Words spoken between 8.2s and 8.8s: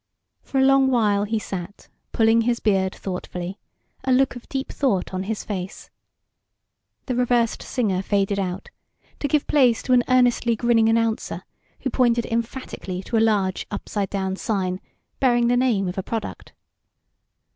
out,